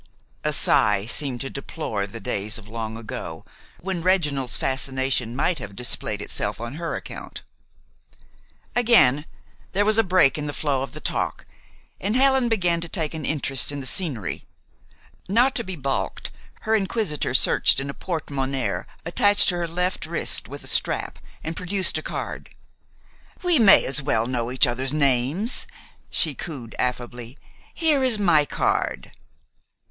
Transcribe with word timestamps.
A 0.43 0.51
sigh 0.51 1.05
seemed 1.05 1.41
to 1.41 1.49
deplore 1.51 2.07
the 2.07 2.19
days 2.19 2.57
of 2.57 2.67
long 2.67 2.97
ago, 2.97 3.45
when 3.79 4.01
Reginald's 4.01 4.57
fascination 4.57 5.35
might 5.35 5.59
have 5.59 5.75
displayed 5.75 6.23
itself 6.23 6.59
on 6.59 6.73
her 6.73 6.95
account. 6.95 7.43
Again 8.75 9.25
there 9.73 9.85
was 9.85 9.99
a 9.99 10.03
break 10.03 10.39
in 10.39 10.47
the 10.47 10.55
flow 10.57 10.81
of 10.81 10.91
talk, 11.03 11.45
and 11.99 12.15
Helen 12.15 12.49
began 12.49 12.81
to 12.81 12.89
take 12.89 13.13
an 13.13 13.25
interest 13.25 13.71
in 13.71 13.79
the 13.79 13.85
scenery. 13.85 14.43
Not 15.27 15.53
to 15.53 15.63
be 15.63 15.75
balked, 15.75 16.31
her 16.61 16.73
inquisitor 16.75 17.35
searched 17.35 17.79
in 17.79 17.87
a 17.87 17.93
portmonnaie 17.93 18.85
attached 19.05 19.49
to 19.49 19.57
her 19.57 19.67
left 19.67 20.07
wrist 20.07 20.47
with 20.47 20.63
a 20.63 20.67
strap, 20.67 21.19
and 21.43 21.55
produced 21.55 21.99
a 21.99 22.01
card. 22.01 22.49
"We 23.43 23.59
may 23.59 23.85
as 23.85 24.01
well 24.01 24.25
know 24.25 24.49
each 24.51 24.65
other's 24.65 24.93
names," 24.93 25.67
she 26.09 26.33
cooed 26.33 26.73
affably. 26.79 27.37
"Here 27.75 28.03
is 28.03 28.17
my 28.17 28.45
card." 28.45 29.11